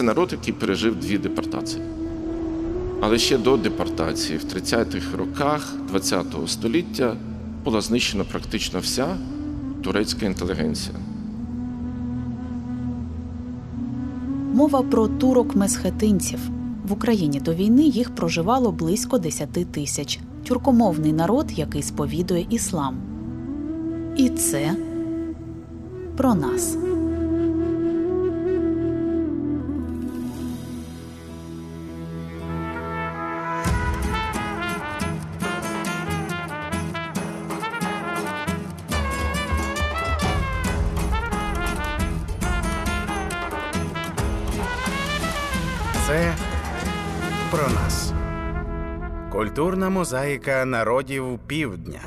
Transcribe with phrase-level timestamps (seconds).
[0.00, 1.82] це народ, який пережив дві депортації.
[3.00, 7.16] Але ще до депортації, в 30-х роках ХХ століття,
[7.64, 9.16] була знищена практично вся
[9.82, 10.96] турецька інтелігенція.
[14.54, 16.38] Мова про турок-месхетинців.
[16.88, 20.20] В Україні до війни їх проживало близько 10 тисяч.
[20.48, 22.96] Тюркомовний народ, який сповідує іслам.
[24.16, 24.76] І це
[26.16, 26.76] про нас.
[46.10, 46.34] Це
[47.50, 48.12] про нас.
[49.32, 52.00] Культурна мозаїка народів півдня.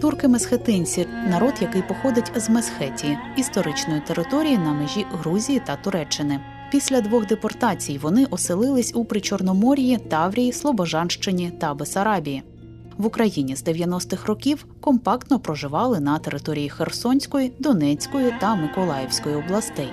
[0.00, 6.40] Турки-месхетинці народ, який походить з Месхетії, історичної території на межі Грузії та Туреччини.
[6.70, 12.42] Після двох депортацій вони оселились у Причорномор'ї, Таврії, Слобожанщині та Бесарабії.
[12.96, 19.88] В Україні з 90-х років компактно проживали на території Херсонської, Донецької та Миколаївської областей.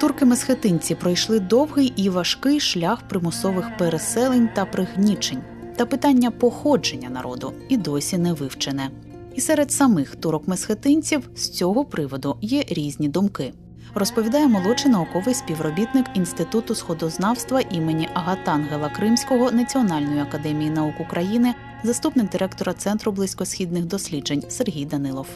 [0.00, 5.42] Турки-месхетинці пройшли довгий і важкий шлях примусових переселень та пригнічень.
[5.76, 8.90] Та питання походження народу і досі не вивчене.
[9.34, 13.52] І серед самих турок-месхетинців з цього приводу є різні думки.
[13.94, 21.54] Розповідає молодший науковий співробітник Інституту сходознавства імені Агатангела Кримського Національної академії наук України,
[21.84, 25.26] заступник директора Центру близькосхідних досліджень Сергій Данилов.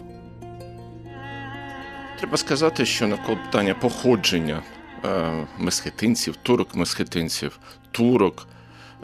[2.19, 4.63] Треба сказати, що навколо питання походження
[5.05, 7.59] е, месхетинців, турок-месхетинців,
[7.91, 8.47] турок,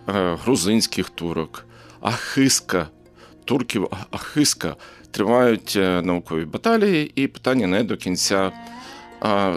[0.09, 1.67] е, грузинських турок,
[2.01, 2.89] ахиска,
[3.45, 4.77] турків ахиска
[5.11, 8.53] тривають е, наукові баталії, і питання не до кінця,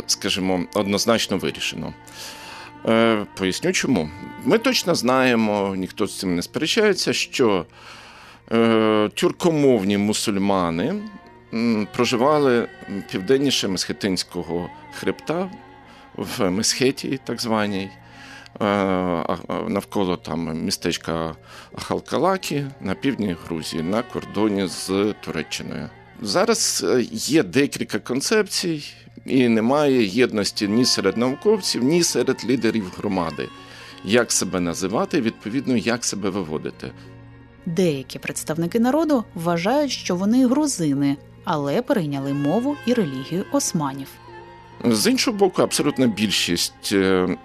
[0.07, 1.93] скажімо, однозначно вирішено.
[3.37, 4.09] Поясню чому.
[4.43, 7.65] Ми точно знаємо, ніхто з цим не сперечається, що
[9.15, 10.95] тюркомовні мусульмани
[11.95, 12.67] проживали
[13.11, 14.69] південніше Месхетинського
[14.99, 15.49] хребта
[16.15, 17.89] в Месхетії, так званій,
[19.67, 21.35] навколо там містечка
[21.75, 25.89] Ахалкалакі на півдні Грузії на кордоні з Туреччиною.
[26.21, 28.83] Зараз е, є декілька концепцій,
[29.25, 33.49] і немає єдності ні серед науковців, ні серед лідерів громади.
[34.03, 36.91] Як себе називати, відповідно, як себе виводити.
[37.65, 44.07] Деякі представники народу вважають, що вони грузини, але перейняли мову і релігію османів.
[44.85, 47.37] З іншого боку, абсолютна більшість е,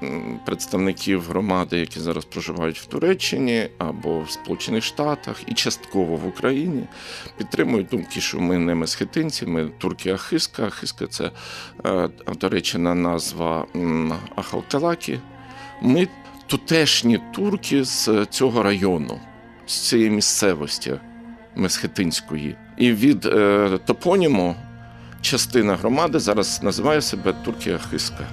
[0.47, 6.85] представників громади, які зараз проживають в Туреччині або в Сполучених Штатах і частково в Україні,
[7.37, 10.67] підтримують думки, що ми не месхетинці, ми турки Ахиска.
[10.67, 11.31] Ахиска це
[11.87, 12.09] е,
[12.39, 13.67] туреччина назва
[14.37, 15.21] Ахалталакі.
[15.83, 16.09] Ми
[16.47, 19.21] тутешні турки з цього району,
[19.67, 20.95] з цієї місцевості
[21.59, 22.57] месхетинської.
[22.77, 24.55] І від е, топоніму
[25.21, 28.27] частина громади зараз називає себе Туркія Хиска.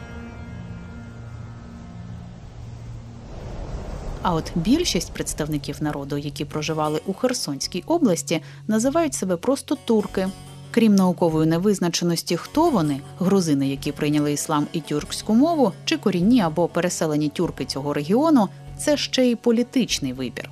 [4.22, 10.28] А от більшість представників народу, які проживали у Херсонській області, називають себе просто турки.
[10.72, 16.68] Крім наукової невизначеності, хто вони грузини, які прийняли іслам і тюркську мову, чи корінні або
[16.68, 20.50] переселені тюрки цього регіону, це ще й політичний вибір.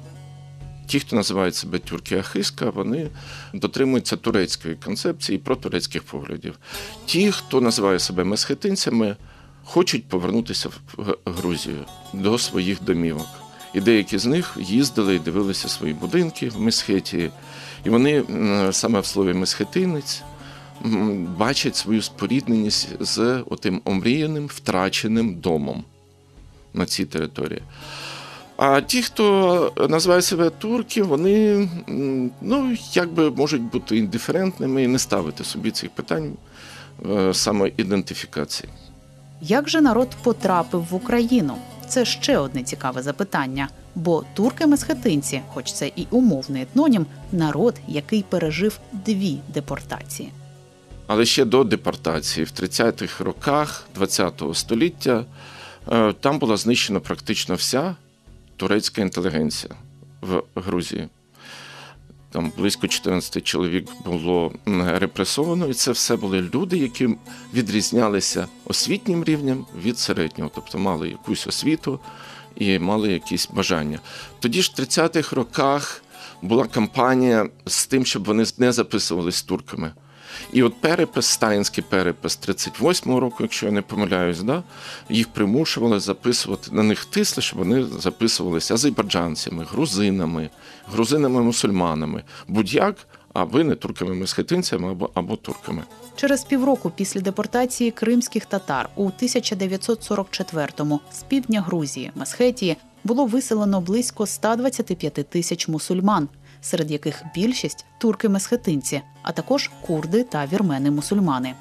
[0.88, 3.10] Ті, хто називають себе тюрки Ахиска, вони
[3.54, 6.60] дотримуються турецької концепції про турецьких поглядів.
[7.06, 9.16] Ті, хто називає себе месхетинцями,
[9.64, 13.28] хочуть повернутися в Грузію до своїх домівок.
[13.74, 17.32] І деякі з них їздили і дивилися свої будинки в Месхетії.
[17.86, 18.24] І вони
[18.72, 20.24] саме в слові месхетинець
[21.38, 25.84] бачать свою спорідненість з отим омріяним втраченим домом
[26.74, 27.62] на цій території.
[28.58, 31.70] А ті, хто називає себе турки, вони
[32.42, 36.34] ну, якби можуть бути індиферентними і не ставити собі цих питань
[37.10, 38.70] е, самоідентифікації.
[39.42, 41.56] Як же народ потрапив в Україну?
[41.88, 43.70] Це ще одне цікаве запитання.
[43.96, 50.32] Бо турки-месхетинці, хоч це і умовний етнонім, народ, який пережив дві депортації.
[51.08, 55.26] Але ще до депортації, в 30-х роках ХХ століття,
[55.92, 57.96] е, там була знищена практично вся
[58.58, 59.74] турецька інтелігенція
[60.22, 61.10] в Грузії.
[62.34, 67.10] Там близько 14 чоловік було репресовано, і це все були люди, які
[67.54, 72.00] відрізнялися освітнім рівнем від середнього, тобто мали якусь освіту
[72.56, 74.00] і мали якісь бажання.
[74.40, 76.04] Тоді ж в 30-х роках
[76.42, 79.94] була кампанія з тим, щоб вони не записувалися турками.
[80.54, 84.64] І от перепис, сталінський перепис 38-го року, якщо я не помиляюсь, да,
[85.10, 90.50] їх примушували записувати, на них тисли, щоб вони записувалися азербайджанцями, грузинами,
[90.92, 92.96] грузинами-мусульманами, будь-як,
[93.34, 95.84] а ви не турками-месхетинцями або, або турками.
[96.16, 104.26] Через півроку після депортації кримських татар у 1944-му з півдня Грузії Месхетії було виселено близько
[104.26, 106.30] 125 тисяч мусульман,
[106.64, 111.54] серед яких більшість турки-месхетинці, а також курди та вірмени-мусульмани.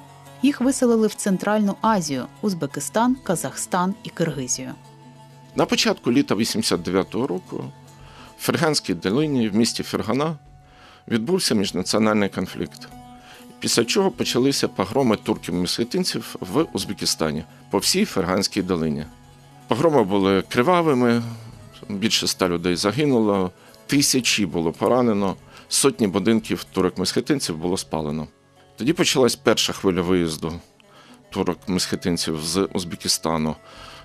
[0.43, 4.73] Їх виселили в Центральну Азію, Узбекистан, Казахстан і Киргизію.
[5.57, 7.65] На початку літа 89-го року
[8.39, 10.37] в Ферганській долині в місті Фергана
[11.09, 12.89] відбувся міжнаціональний конфлікт.
[13.61, 19.05] Після чого почалися погроми турків-месхетинців в Узбекистані по всій Ферганській долині.
[19.69, 21.23] Погроми були кривавими,
[21.89, 23.51] більше ста людей загинуло,
[23.93, 25.37] тисячі було поранено,
[25.69, 28.27] сотні будинків турок-месхетинців було спалено.
[28.77, 30.53] Тоді почалась перша хвиля виїзду
[31.31, 33.57] турок-месхетинців з Узбекистану.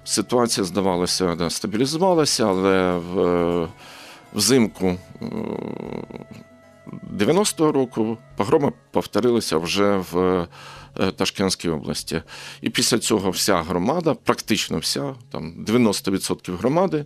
[0.03, 3.67] Ситуація, здавалося, да, стабілізувалася, але в,
[4.33, 5.25] взимку е,
[7.17, 10.47] 90-го року погроми повторилися вже в
[10.99, 12.21] е, Ташкентській області.
[12.61, 17.05] І після цього вся громада, практично вся, там 90% громади,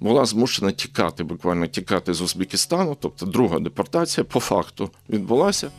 [0.00, 5.70] була змушена тікати, буквально тікати з Узбекистану, тобто друга депортація по факту відбулася.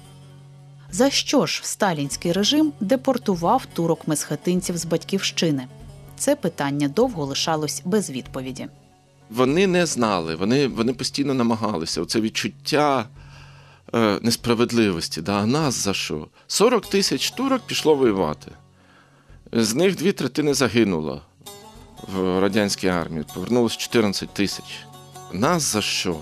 [0.92, 5.68] За що ж сталінський режим депортував турок-месхетинців з батьківщини?
[6.18, 8.68] Це питання довго лишалось без відповіді.
[9.30, 12.02] Вони не знали, вони, вони постійно намагалися.
[12.02, 13.06] Оце відчуття
[13.96, 15.22] е, несправедливості.
[15.22, 16.28] Да, а нас за що?
[16.48, 18.52] 40 тисяч турок пішло воювати.
[19.52, 21.22] З них дві третини загинуло
[22.08, 23.26] в радянській армії.
[23.34, 24.86] Повернулося 14 тисяч.
[25.34, 26.18] Нас за що?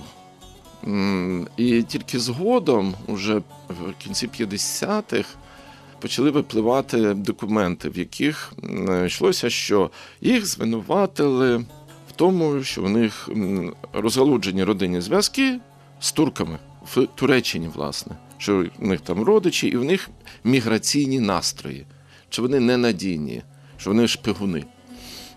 [1.57, 5.29] І тільки згодом, уже в кінці 50-х,
[5.99, 8.53] почали випливати документи, в яких
[9.05, 9.91] йшлося, що
[10.21, 11.57] їх звинуватили
[12.09, 13.29] в тому, що у них
[13.93, 15.59] розгалуджені родинні зв'язки
[15.99, 16.59] з турками
[16.95, 20.09] в Туреччині, власне, що у них там родичі, і в них
[20.43, 21.85] міграційні настрої,
[22.29, 23.41] що вони ненадійні,
[23.77, 24.65] що вони шпигуни.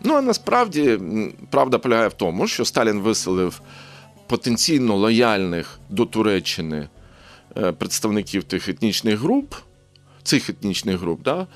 [0.04, 1.00] Ну а насправді
[1.50, 3.60] правда полягає в тому, що Сталін виселив
[4.26, 6.88] потенційно лояльних до Туреччини
[7.56, 9.54] е, представників тих етнічних груп,
[10.22, 11.46] цих етнічних груп, да,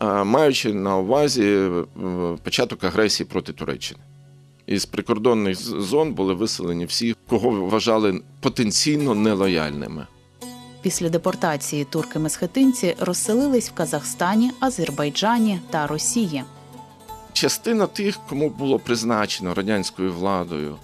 [0.00, 1.70] е, маючи на увазі е,
[2.42, 4.00] початок агресії проти Туреччини.
[4.66, 10.06] Із прикордонних зон були виселені всі, кого вважали потенційно нелояльними.
[10.82, 16.44] Після депортації турки-месхетинці розселились в Казахстані, Азербайджані та Росії.
[17.38, 20.76] Частина тих, кому було призначено радянською владою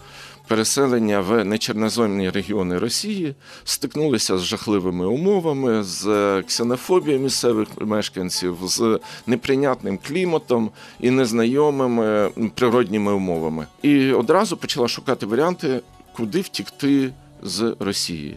[0.49, 3.35] переселення в нечерноземні регіони Росії,
[3.65, 10.71] стикнулися з жахливими умовами, з ксенофобією місцевих мешканців, з неприйнятним кліматом
[11.01, 13.67] і незнайомими природніми умовами.
[13.83, 15.81] І одразу почала шукати варіанти,
[16.17, 17.13] куди втікти
[17.43, 18.37] з Росії.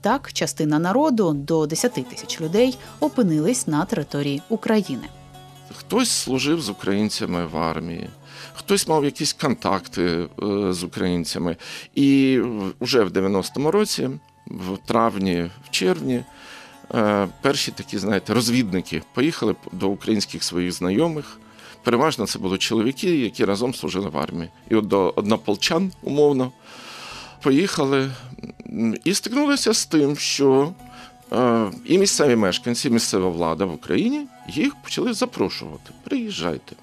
[0.00, 5.08] Так, частина народу до 10 тисяч людей опинились на території України.
[5.76, 8.08] Хтось служив з українцями в армії,
[8.54, 10.26] хтось мав якісь контакти е,
[10.72, 11.56] з українцями.
[11.94, 12.40] І
[12.80, 14.10] вже в 90-му році,
[14.46, 16.24] в травні, в червні,
[16.94, 21.38] е, перші такі, знаєте, розвідники поїхали до українських своїх знайомих.
[21.82, 24.50] Переважно це були чоловіки, які разом служили в армії.
[24.70, 26.52] І от до однополчан, умовно,
[27.42, 28.10] поїхали
[29.04, 30.72] і стикнулися з тим, що
[31.84, 35.90] і місцеві мешканці, місцева влада в Україні їх почали запрошувати.
[36.04, 36.76] Приїжджайте.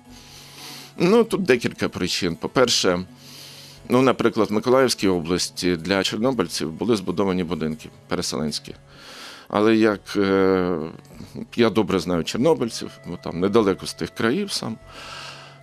[0.97, 2.35] Ну, тут декілька причин.
[2.35, 2.99] По-перше,
[3.89, 8.75] ну, наприклад, в Миколаївській області для чорнобильців були збудовані будинки переселенські.
[9.49, 10.77] Але як е,
[11.55, 14.77] я добре знаю чорнобильців, бо там недалеко з тих країв сам.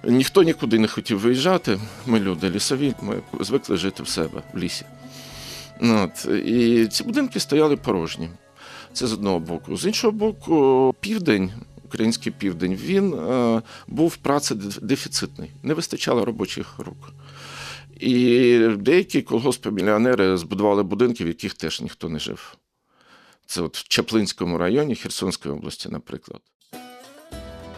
[0.05, 1.81] Ніхто нікуди не хотів виїжджати.
[2.07, 4.85] Ми люди лісові, ми звикли жити в себе в лісі.
[5.81, 8.29] Ну, От, і ці будинки стояли порожні.
[8.95, 9.77] Це з одного боку.
[9.77, 11.53] З іншого боку, південь,
[11.85, 17.13] український південь, він е, був працедефіцитний, не вистачало робочих рук.
[18.01, 22.57] І деякі колгоспи-мільйонери збудували будинки, в яких теж ніхто не жив.
[23.47, 26.41] Це от в Чаплинському районі Херсонської області, наприклад.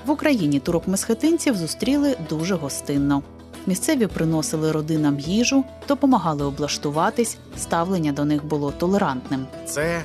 [0.06, 3.22] В Україні турок-месхетинців зустріли дуже гостинно.
[3.66, 9.46] Місцеві приносили родинам їжу, допомагали облаштуватись, ставлення до них було толерантним.
[9.66, 10.04] Це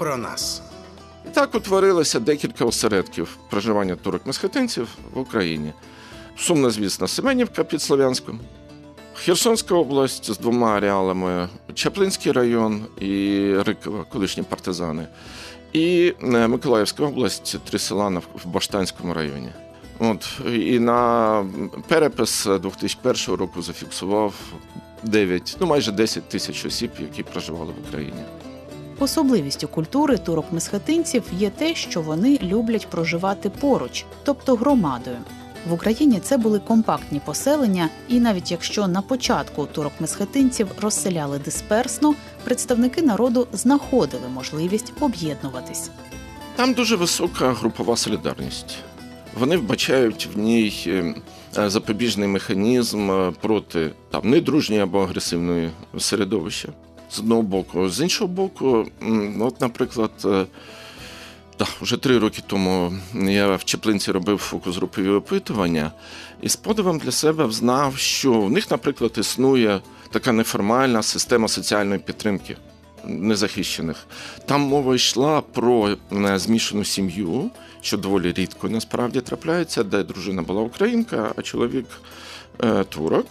[0.00, 0.62] про нас.
[1.26, 5.72] І так утворилося декілька осередків проживання турок-месхетинців в Україні.
[6.38, 8.40] Сумно, звісно, Семенівка під Слов'янськом,
[9.14, 15.06] Херсонська область з двома ареалами, Чаплинський район і Рикова, колишні партизани,
[15.72, 18.08] І е, Миколаївська область, три села
[18.44, 19.48] в Баштанському районі.
[19.98, 21.44] От, і на
[21.88, 24.34] перепис 2001 року зафіксував
[25.02, 28.22] 9, ну майже 10 тисяч осіб, які проживали в Україні.
[29.00, 35.16] Особливістю культури турок-месхетинців є те, що вони люблять проживати поруч, тобто громадою.
[35.68, 42.14] В Україні це були компактні поселення, і навіть якщо на початку турок-месхетинців розселяли дисперсно,
[42.44, 45.90] представники народу знаходили можливість об'єднуватись.
[46.56, 48.76] Там дуже висока групова солідарність.
[49.38, 51.14] Вони вбачають в ній е,
[51.58, 56.68] е, запобіжний механізм е, проти там недружньої або агресивної середовища.
[57.12, 58.86] З одного боку, з іншого боку,
[59.40, 60.46] от, наприклад, е,
[61.80, 65.92] вже три роки тому я в Чеплинці робив фокус-групові опитування
[66.42, 72.00] і з подивом для себе взнав, що в них, наприклад, існує така неформальна система соціальної
[72.00, 72.56] підтримки
[73.04, 74.06] незахищених.
[74.46, 75.96] Там мова йшла про
[76.34, 77.50] змішану сім'ю,
[77.80, 81.86] що доволі рідко насправді трапляється, де дружина була українка, а чоловік
[82.64, 83.26] е, турок.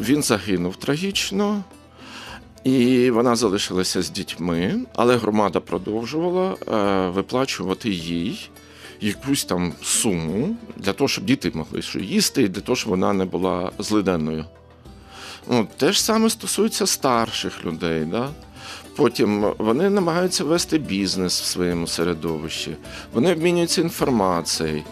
[0.00, 1.64] Він загинув трагічно.
[2.66, 8.50] І вона залишилася з дітьми, але громада продовжувала е, виплачувати їй
[9.00, 13.12] якусь там суму для того, щоб діти могли що їсти, і для того, щоб вона
[13.12, 14.44] не була злиденною.
[15.50, 18.04] Ну, те ж саме стосується старших людей.
[18.04, 18.28] Да?
[18.96, 22.76] Потім вони намагаються вести бізнес в своєму середовищі,
[23.12, 24.82] вони обмінюються інформацією.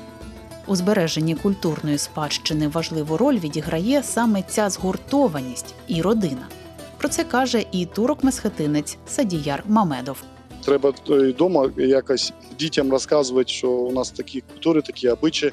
[0.67, 6.47] У збереженні культурної спадщини важливу роль відіграє саме ця згуртованість і родина.
[6.99, 10.23] Про це каже і турок-месхетинець Садіяр Мамедов.
[10.65, 15.53] Треба вдома якось дітям розказувати, що у нас такі культури, такі обичаї,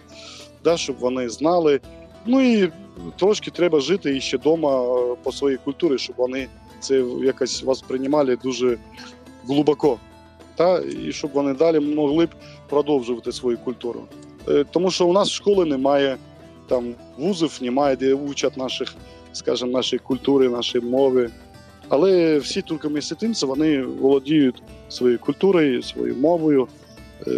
[0.63, 1.79] да, щоб вони знали.
[2.25, 2.71] Ну і
[3.19, 4.85] трошки треба жити і ще вдома
[5.23, 6.47] по своїй культурі, щоб вони
[6.79, 8.77] це якось восприймали дуже
[9.47, 9.99] глибоко.
[10.55, 12.29] Та, і щоб вони далі могли б
[12.69, 14.03] продовжувати свою культуру.
[14.47, 16.17] Е, Тому що у нас школи немає,
[16.67, 18.95] там вузів немає, де учать наших,
[19.33, 21.29] скажімо, нашої культури, нашої мови.
[21.89, 26.67] Але всі туркомісятинці вони володіють своєю культурою, своєю мовою,
[27.27, 27.31] е,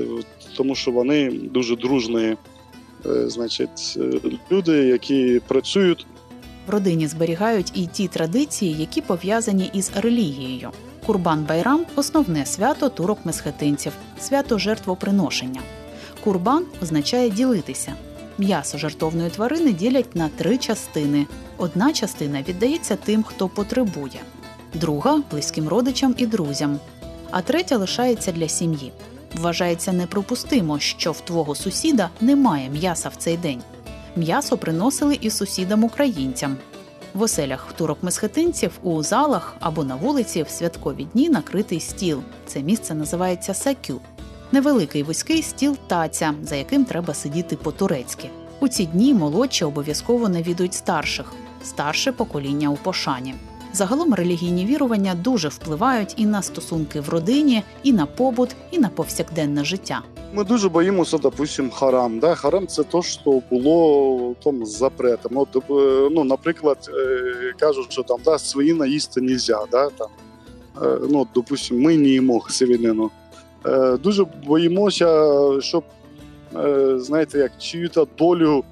[0.58, 2.36] тому що вони дуже дружні,
[3.06, 4.20] е, значить, е,
[4.52, 6.06] люди, які працюють.
[6.68, 10.70] В родині зберігають і ті традиції, які пов'язані із релігією.
[11.06, 15.62] Курбан Байрам основне свято турок-месхетинців, свято жертвоприношення.
[16.24, 17.94] Курбан означає ділитися.
[18.38, 21.28] М'ясо жертовної тварини ділять на три частини.
[21.58, 24.22] Одна частина віддається тим, хто потребує,
[24.74, 26.80] друга близьким родичам і друзям,
[27.32, 28.92] а третя лишається для сім'ї.
[29.36, 33.62] Вважається неприпустимо, що в твого сусіда немає м'яса в цей день.
[34.16, 36.58] М'ясо приносили і сусідам українцям.
[37.14, 42.22] В оселях турок-месхетинців у залах або на вулиці в святкові дні накритий стіл.
[42.46, 44.02] Це місце називається сакю.
[44.54, 48.30] Невеликий вузький стіл таця, за яким треба сидіти по-турецьки.
[48.60, 51.34] У ці дні молодші обов'язково навідують старших,
[51.64, 53.34] старше покоління у пошані.
[53.74, 58.90] Загалом релігійні вірування дуже впливають і на стосунки в родині, і на побут, і на
[58.90, 60.02] повсякденне життя.
[60.34, 62.20] Ми дуже боїмося, допустим, харам.
[62.20, 62.36] Да?
[62.36, 65.32] Харам це те, що було там запретом.
[65.36, 65.48] Ну,
[66.12, 69.66] ну, наприклад, е, кажуть, що там да, свинина їсти не можна.
[69.72, 69.90] Да?
[69.90, 70.08] Там,
[70.84, 73.12] е, ну, допустим, ми не їмо свинину.
[73.66, 75.84] Е, дуже боїмося, щоб,
[76.56, 78.64] е, знаєте, як чию-то долю,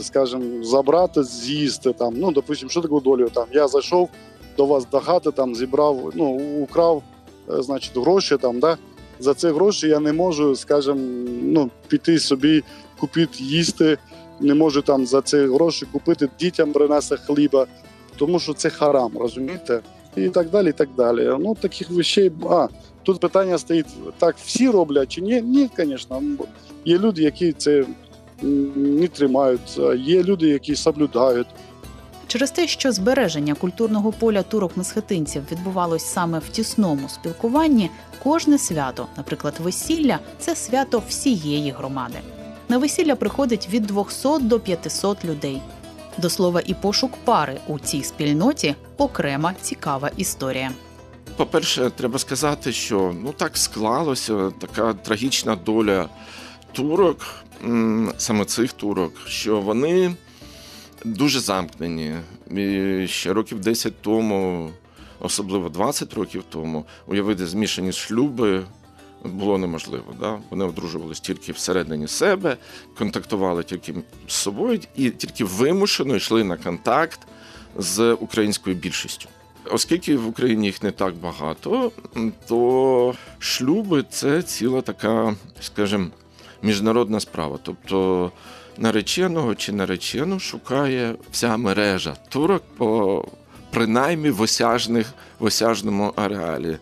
[0.00, 1.92] скажімо, забрати, з'їсти.
[1.92, 2.14] Там.
[2.16, 3.28] Ну, допустим, що таке долю?
[3.34, 4.10] Там, я зайшов
[4.56, 6.24] до вас до хати, там, зібрав, ну,
[6.62, 7.02] украв,
[7.50, 8.76] е, значить, гроші там, да?
[9.18, 11.00] за ці гроші я не можу, скажімо,
[11.42, 12.62] ну, піти собі,
[13.00, 13.98] купити їсти,
[14.40, 17.66] не можу там за ці гроші купити дітям принести хліба,
[18.16, 19.80] тому що це харам, розумієте?
[20.16, 21.32] І так далі, і так далі.
[21.40, 22.32] Ну, таких вещей.
[22.50, 22.68] А,
[23.02, 23.86] тут питання стоїть:
[24.18, 25.42] так всі роблять чи ні?
[25.42, 26.22] Ні, звісно.
[26.84, 27.84] Є люди, які це
[28.76, 31.46] не тримають, є люди, які соблюдають.
[32.26, 37.90] Через те, що збереження культурного поля турок-месхетинців відбувалось саме в тісному спілкуванні,
[38.22, 42.18] кожне свято, наприклад, весілля, це свято всієї громади.
[42.68, 45.62] На весілля приходить від 200 до 500 людей.
[46.18, 50.72] До слова, і пошук пари у цій спільноті окрема цікава історія.
[51.36, 56.08] По-перше, треба сказати, що ну так склалося така трагічна доля
[56.72, 57.26] турок,
[58.18, 60.14] саме цих турок, що вони
[61.04, 62.14] дуже замкнені.
[62.50, 64.70] І ще років 10 тому,
[65.20, 68.64] особливо 20 років тому, уявити змішані шлюби
[69.24, 70.14] було неможливо.
[70.20, 70.38] Да?
[70.50, 72.56] Вони одружувалися тільки всередині себе,
[72.98, 73.94] контактували тільки
[74.26, 77.20] з собою і тільки вимушено йшли на контакт
[77.76, 79.28] з українською більшістю.
[79.70, 81.92] Оскільки в Україні їх не так багато,
[82.48, 86.06] то шлюби це ціла така, скажімо,
[86.62, 87.58] міжнародна справа.
[87.62, 88.32] Тобто
[88.78, 93.24] нареченого чи наречену шукає вся мережа турок по
[93.70, 96.78] принаймні в осяжних, в осяжному ареалі.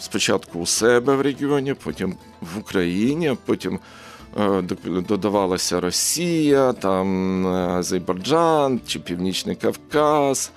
[0.00, 3.78] Спочатку у себе в регіоні, потім в Україні, потім
[4.40, 4.62] е,
[5.08, 10.50] додавалася Росія, там е, Азербайджан чи Північний Кавказ.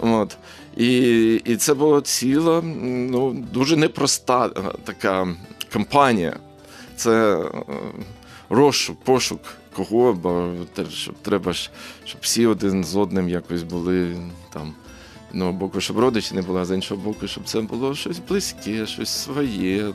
[0.00, 0.36] От.
[0.76, 5.28] І і це була ціла ну, дуже непроста е, така
[5.72, 6.36] кампанія.
[6.96, 7.44] Це
[8.50, 9.40] розшук, пошук
[9.76, 10.52] кого, бо
[11.22, 14.16] треба щоб всі один з одним якось були
[14.52, 14.74] там.
[15.30, 18.86] Одного боку, щоб родичі не були, а з іншого боку, щоб це було щось близьке,
[18.86, 19.92] щось своє.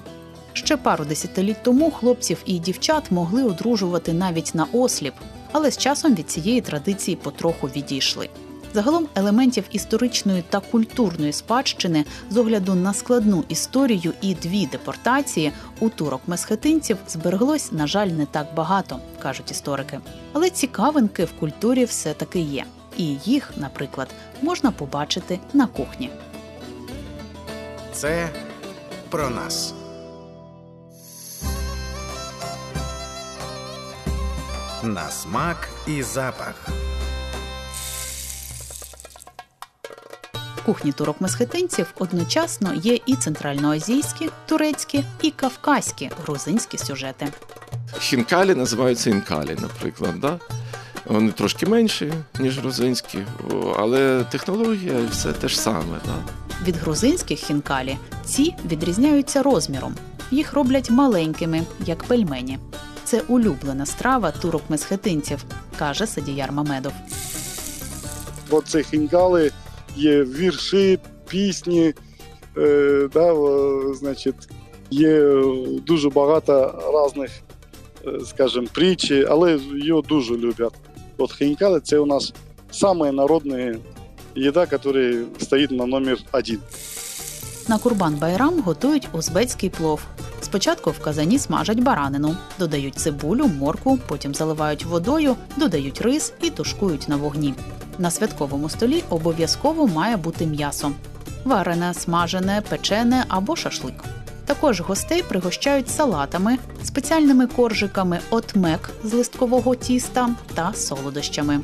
[0.53, 5.13] Ще пару десятиліть тому хлопців і дівчат могли одружувати навіть на осліп,
[5.51, 8.29] але з часом від цієї традиції потроху відійшли.
[8.73, 15.89] Загалом елементів історичної та культурної спадщини з огляду на складну історію і дві депортації у
[15.89, 19.99] турок месхетинців збереглось, на жаль, не так багато, кажуть історики.
[20.33, 22.65] Але цікавинки в культурі все таки є,
[23.01, 24.07] і їх, наприклад,
[24.41, 26.09] можна побачити на кухні.
[27.93, 28.29] Це
[29.09, 29.73] про нас.
[34.83, 36.69] На смак і запах.
[40.65, 47.27] кухні турок-месхетинців одночасно є і центральноазійські, турецькі, і кавказькі грузинські сюжети.
[47.99, 50.19] Хінкалі називаються інкалі, наприклад.
[50.19, 50.39] Да?
[51.05, 53.17] Вони трошки менші, ніж грузинські,
[53.77, 55.99] але технологія все те ж саме.
[56.05, 56.15] Да?
[56.67, 59.95] Від грузинських хінкалі ці відрізняються розміром.
[60.31, 62.59] Їх роблять маленькими, як пельмені.
[63.03, 65.37] Це улюблена страва турок-месхетинців,
[65.79, 66.93] каже Садіяр Мамедов.
[68.49, 69.51] Оце хінкали
[69.95, 71.93] є вірші, пісні,
[72.57, 73.35] е, да,
[73.93, 74.49] значить,
[74.91, 75.43] є
[75.85, 77.31] дуже багато різних,
[78.07, 80.73] е, скажімо, притчі, але його дуже люблять.
[81.21, 82.33] От хінкали це у нас
[82.71, 83.77] самая народная
[84.35, 84.79] їда, яка
[85.39, 86.59] стоїть на номер один.
[87.67, 90.01] На Курбан Байрам готують узбецький плов.
[90.41, 97.09] Спочатку в казані смажать баранину, додають цибулю, морку, потім заливають водою, додають рис і тушкують
[97.09, 97.53] на вогні.
[97.97, 100.91] На святковому столі обов'язково має бути м'ясо
[101.45, 104.03] варене, смажене, печене або шашлик.
[104.51, 111.59] Також гостей пригощають салатами, спеціальними коржиками отмек з листкового тіста та солодощами.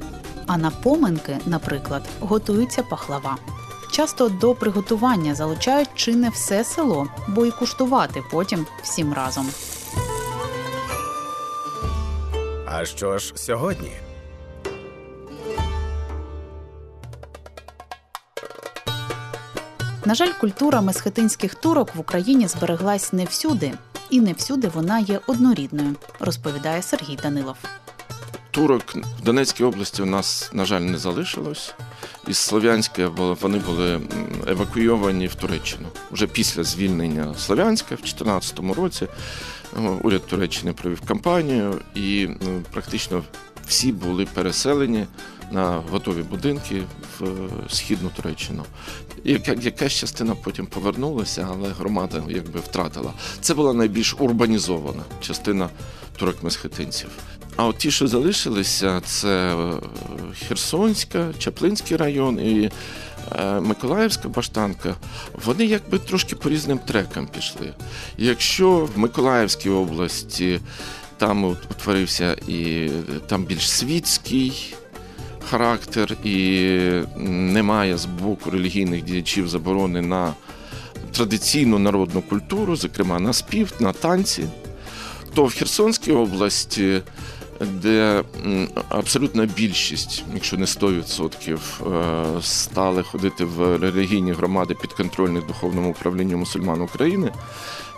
[0.46, 3.38] А на поминки, наприклад, готується пахлава.
[3.92, 9.50] Часто до приготування залучають чи не все село, бо й куштувати потім всім разом.
[12.66, 13.92] А що ж сьогодні?
[20.08, 23.74] На жаль, культура месхетинських турок в Україні збереглась не всюди,
[24.10, 27.56] і не всюди вона є однорідною, розповідає Сергій Данилов.
[28.52, 31.74] Турок в Донецькій області у нас, на жаль, не залишилось.
[32.28, 33.08] Із Слов'янська
[33.42, 34.02] вони були
[34.48, 35.88] евакуйовані в Туреччину.
[36.12, 39.08] Вже після звільнення Слов'янська в 2014 році
[40.04, 43.24] уряд Туреччини провів кампанію, і ну, практично
[43.68, 45.06] всі були переселені
[45.52, 46.84] на готові будинки
[47.20, 48.64] в е, східну Туреччину.
[49.62, 53.14] Якась частина потім повернулася, але громада якби втратила.
[53.42, 55.70] Це була найбільш урбанізована частина
[56.20, 57.10] турок-месхетинців.
[57.56, 59.74] А от ті, що залишилися, це е,
[60.48, 62.72] Херсонська, Чаплинський район і
[63.40, 64.96] е, Миколаївська баштанка,
[65.46, 67.74] вони якби трошки по різним трекам пішли.
[68.18, 70.60] Якщо в Миколаївській області
[71.18, 72.90] там утворився і
[73.28, 74.76] там більш світський
[75.50, 76.80] характер, і
[77.28, 80.34] немає з боку релігійних діячів заборони на
[81.12, 84.48] традиційну народну культуру, зокрема на спів, на танці,
[85.34, 87.02] то в Херсонській області.
[87.82, 88.24] Де
[88.90, 91.58] абсолютна більшість, якщо не 100%,
[92.38, 97.32] е, стали ходити в релігійні громади підконтрольних духовному управлінню мусульман України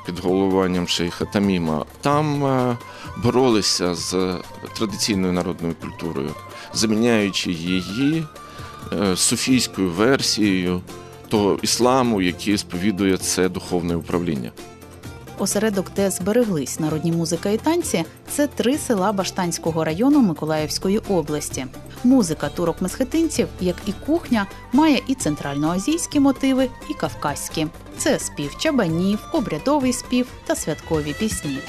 [0.06, 2.78] під головуванням шейха Таміма, там е,
[3.24, 4.36] боролися з
[4.78, 6.30] традиційною народною культурою,
[6.74, 8.26] заміняючи її
[8.94, 10.82] е, суфійською версією
[11.28, 14.52] того ісламу, який сповідує це духовне управління.
[15.40, 21.66] Осередок, де збереглись народні музика і танці, це три села Баштанського району Миколаївської області.
[22.04, 27.68] Музика турок месхетинців, як і кухня, має і центральноазійські мотиви, і кавказькі.
[27.98, 31.60] Це спів чабанів, обрядовий спів та святкові пісні.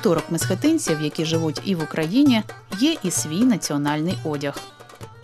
[0.00, 2.42] У турок-месхетинців, які живуть і в Україні,
[2.78, 4.58] є і свій національний одяг.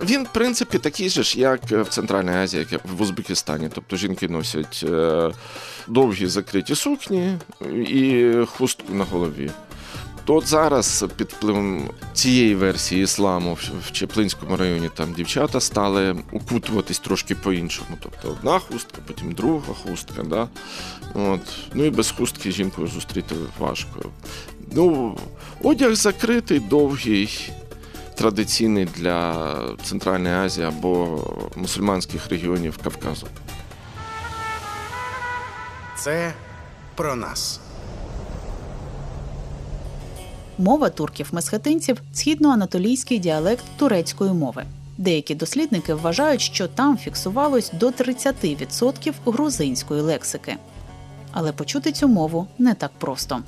[0.05, 3.69] Він, в принципі, такий же ж, як в Центральній Азії, як в Узбекистані.
[3.75, 5.31] Тобто жінки носять е,
[5.89, 7.39] довгі закриті сукні
[7.89, 9.51] і хустку на голові.
[10.25, 17.35] То зараз під впливом цієї версії ісламу в- Чеплинському районі там дівчата стали укутуватись трошки
[17.35, 17.89] по-іншому.
[18.03, 20.23] Тобто одна хустка, потім друга хустка.
[20.23, 20.49] Да?
[21.15, 21.41] От.
[21.75, 24.11] Ну і без хустки жінку зустріти важко.
[24.73, 25.17] Ну,
[25.63, 27.53] одяг закритий, довгий,
[28.15, 29.47] традиційний для
[29.83, 31.21] Центральної Азії або
[31.57, 33.27] мусульманських регіонів Кавказу.
[35.99, 36.33] Це
[36.95, 37.61] про нас.
[40.59, 44.65] Мова турків-месхетинців східноанатолійський діалект турецької мови.
[44.99, 50.57] Деякі дослідники вважають, що там фіксувалось до 30% грузинської лексики.
[51.33, 53.43] Але почути цю мову не так просто.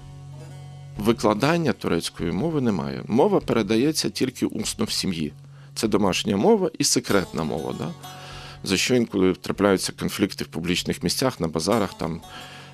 [0.99, 3.03] Викладання турецької мови немає.
[3.07, 5.33] Мова передається тільки усно в сім'ї.
[5.75, 7.75] Це домашня мова і секретна мова.
[7.79, 7.89] Да?
[8.65, 12.21] За що інколи трапляються конфлікти в публічних місцях, на базарах там,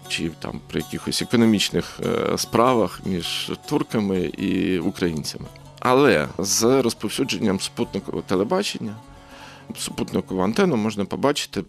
[0.08, 5.46] чи там при якихось економічних е, справах між турками і українцями.
[5.80, 8.96] Але з розповсюдженням супутникового телебачення,
[9.76, 11.64] супутникову антенну можна побачити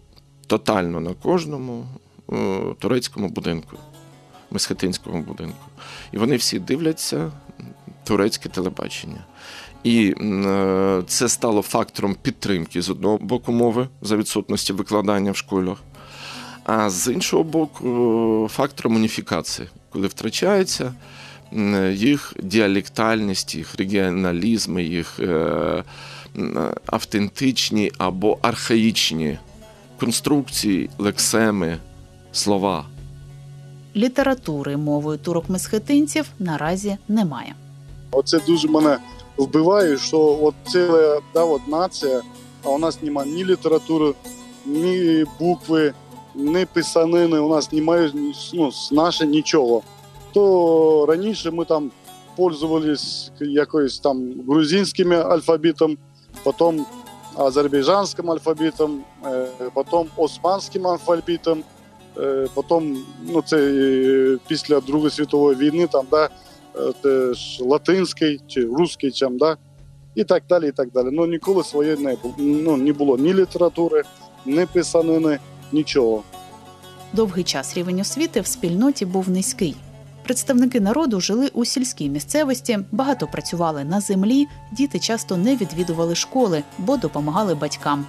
[0.46, 1.86] тотально на кожному
[2.32, 3.76] е, турецькому будинку,
[4.50, 5.66] месхетинському будинку.
[6.12, 7.32] І вони всі дивляться
[8.04, 9.24] турецьке телебачення.
[9.84, 15.78] І е, це стало фактором підтримки з одного боку мови за відсутності викладання в школах,
[16.64, 17.88] а з іншого боку,
[18.44, 20.94] е, фактором уніфікації, коли втрачається
[21.92, 25.84] їх діалектальність, їх регіоналізми, їх е,
[26.86, 29.38] автентичні або архаїчні
[30.00, 31.78] конструкції, лексеми,
[32.32, 32.84] слова.
[33.96, 37.54] Літератури мовою турок-месхетинців наразі немає.
[38.10, 38.98] Оце дуже мене
[39.36, 42.22] вбиває, що от ціла да, от нація,
[42.64, 44.14] а у нас немає ні літератури,
[44.66, 45.92] ні букви,
[46.34, 48.10] ні писанини, у нас немає
[48.54, 49.82] ну, наше нічого.
[50.32, 51.90] То раніше ми там
[52.36, 55.98] пользувались якоюсь там грузинським алфавітом,
[56.42, 56.86] потім
[57.36, 61.62] азербайджанським алфавітом, е, потім османським алфавітом,
[62.54, 66.28] потім ну, це е, після Другої світової війни, там, да,
[66.76, 69.56] е, теж латинський чи русський, чим, да?
[70.16, 70.68] і так далі.
[70.68, 71.08] і так далі.
[71.12, 72.34] Ну ніколи своєї не було.
[72.38, 74.02] Ну, не було ні літератури,
[74.46, 75.38] ні писанини,
[75.72, 76.22] нічого.
[77.12, 79.76] Довгий час рівень освіти в спільноті був низький.
[80.24, 86.62] Представники народу жили у сільській місцевості, багато працювали на землі, діти часто не відвідували школи,
[86.78, 88.06] бо допомагали батькам.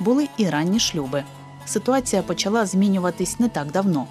[0.00, 1.24] Були і ранні шлюби.
[1.66, 4.06] Ситуація почала змінюватись не так давно.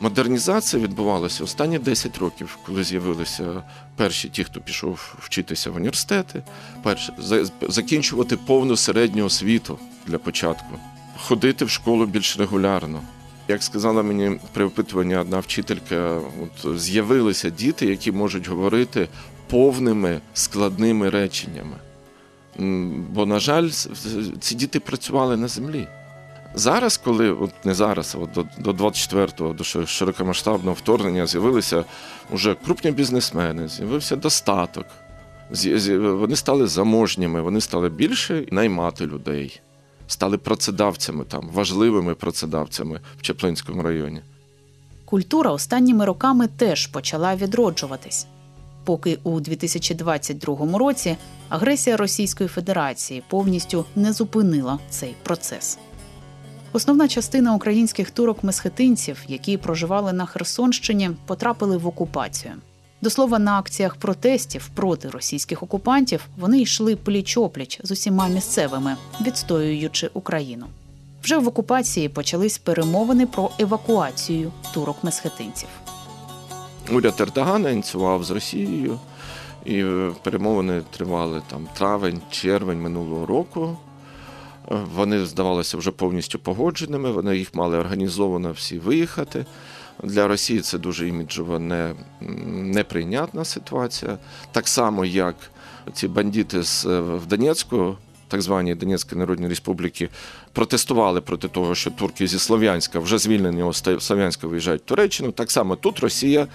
[0.00, 3.62] Модернізація відбувалася останні 10 років, коли з'явилися
[3.96, 6.42] перші ті, хто пішов вчитися в університети,
[6.82, 10.78] перше за- закінчувати повну середню освіту для початку,
[11.18, 13.00] ходити в школу більш регулярно.
[13.48, 16.20] Як сказала мені при опитуванні одна вчителька,
[16.64, 19.08] от з'явилися діти, які можуть говорити
[19.50, 21.76] повними складними реченнями.
[23.10, 23.68] Бо, на жаль,
[24.40, 25.86] ці діти працювали на землі.
[26.54, 31.84] Зараз, коли от не зараз, от до, до 24-го, до ши- широкомасштабного вторгнення, з'явилися
[32.32, 34.86] вже крупні бізнесмени, з'явився достаток.
[35.98, 39.60] Вони стали заможніми, вони стали більше наймати людей,
[40.06, 44.20] стали працедавцями там, важливими працедавцями в Чеплинському районі.
[45.04, 48.26] Культура останніми роками теж почала відроджуватись.
[48.84, 51.16] Поки у 2022 році
[51.48, 55.78] агресія Російської Федерації повністю не зупинила цей процес.
[56.72, 62.52] Основна частина українських турок-месхетинців, які проживали на Херсонщині, потрапили в окупацію.
[63.00, 70.10] До слова, на акціях протестів проти російських окупантів вони йшли пліч-опліч з усіма місцевими, відстоюючи
[70.14, 70.66] Україну.
[71.22, 75.68] Вже в окупації почались перемовини про евакуацію турок-месхетинців.
[76.92, 78.98] Уряд Ердогана ініціював з Росією,
[79.64, 83.76] і е, перемовини тривали там травень, червень минулого року.
[84.94, 87.10] Вони здавалися вже повністю погодженими.
[87.10, 89.46] Вони їх мали організовано всі виїхати.
[90.02, 91.94] Для Росії це дуже іміджово не,
[92.50, 94.18] неприйнятна ситуація.
[94.52, 95.36] Так само, як
[95.92, 97.96] ці бандити з в Донецьку,
[98.28, 100.08] так звані Донецької Народної Республіки,
[100.52, 105.32] протестували проти того, що турки зі Слов'янська, вже звільненого Ста- Слов'янська виїжджають в Туреччину.
[105.32, 106.46] Так само тут Росія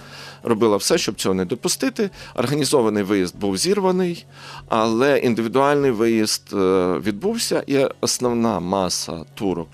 [0.44, 2.10] робила все, щоб цього не допустити.
[2.36, 4.26] Організований виїзд був зірваний,
[4.70, 6.58] але індивідуальний виїзд е,
[7.00, 9.70] відбувся, і основна маса турок.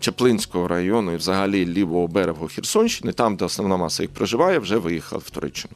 [0.00, 5.22] Чаплинського району і взагалі лівого берегу Херсонщини, там, де основна маса їх проживає, вже виїхала
[5.26, 5.74] в Туреччину.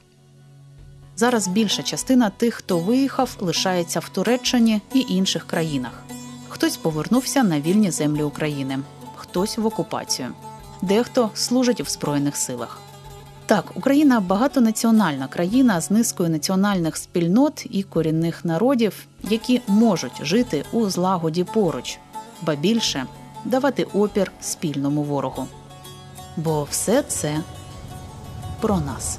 [1.17, 6.03] Зараз більша частина тих, хто виїхав, лишається в Туреччині і інших країнах.
[6.49, 8.79] Хтось повернувся на вільні землі України,
[9.17, 10.29] хтось в окупацію,
[10.83, 12.81] дехто служить в Збройних силах.
[13.47, 20.91] Так, Україна багатонаціональна країна з низкою національних спільнот і корінних народів, які можуть жити у
[20.91, 21.99] злагоді поруч,
[22.43, 23.07] ба більше
[23.45, 25.47] давати опір спільному ворогу.
[26.37, 27.41] Бо все це
[28.61, 29.19] про нас.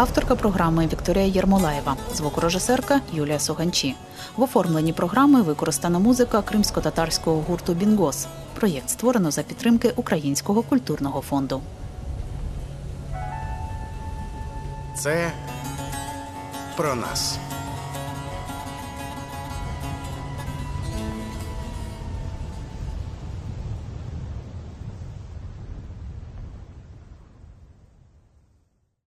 [0.00, 3.94] Авторка програми Вікторія Єрмолаєва, звукорежисерка Юлія Суганчі.
[4.36, 8.26] В оформленні програми використана музика кримсько-татарського гурту Бінгос.
[8.54, 11.60] Проєкт створено за підтримки Українського культурного фонду.
[14.94, 15.32] Це
[16.76, 17.38] про нас.